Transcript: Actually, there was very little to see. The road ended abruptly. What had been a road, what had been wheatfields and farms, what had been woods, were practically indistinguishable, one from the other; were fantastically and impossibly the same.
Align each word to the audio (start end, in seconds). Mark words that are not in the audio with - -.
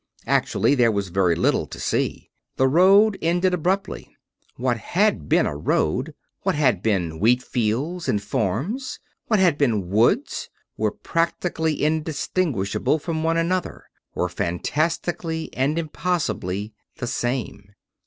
Actually, 0.25 0.73
there 0.73 0.91
was 0.91 1.09
very 1.09 1.35
little 1.35 1.67
to 1.67 1.79
see. 1.79 2.31
The 2.55 2.67
road 2.67 3.19
ended 3.21 3.53
abruptly. 3.53 4.17
What 4.55 4.77
had 4.79 5.29
been 5.29 5.45
a 5.45 5.55
road, 5.55 6.15
what 6.41 6.55
had 6.55 6.81
been 6.81 7.19
wheatfields 7.19 8.09
and 8.09 8.19
farms, 8.19 8.99
what 9.27 9.39
had 9.39 9.59
been 9.59 9.91
woods, 9.91 10.49
were 10.75 10.89
practically 10.89 11.83
indistinguishable, 11.83 12.93
one 12.97 12.99
from 12.99 13.21
the 13.49 13.55
other; 13.55 13.83
were 14.15 14.27
fantastically 14.27 15.51
and 15.53 15.77
impossibly 15.77 16.73
the 16.95 17.05
same. 17.05 17.75